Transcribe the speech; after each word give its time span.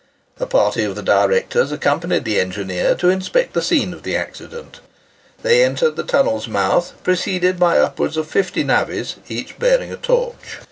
A 0.39 0.47
party 0.47 0.83
of 0.83 0.95
the 0.95 1.03
directors 1.03 1.71
accompanied 1.71 2.25
the 2.25 2.39
engineer 2.39 2.95
to 2.95 3.09
inspect 3.09 3.53
the 3.53 3.61
scene 3.61 3.93
of 3.93 4.01
the 4.01 4.15
accident. 4.17 4.79
They 5.43 5.63
entered 5.63 5.95
the 5.95 6.01
tunnel's 6.01 6.47
mouth 6.47 6.93
preceded 7.03 7.59
by 7.59 7.77
upwards 7.77 8.17
of 8.17 8.27
fifty 8.27 8.63
navvies, 8.63 9.17
each 9.27 9.59
bearing 9.59 9.91
a 9.93 9.97
torch. 9.97 10.57